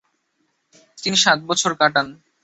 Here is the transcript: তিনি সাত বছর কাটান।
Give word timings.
তিনি 0.97 1.17
সাত 1.23 1.39
বছর 1.49 1.71
কাটান। 1.79 2.07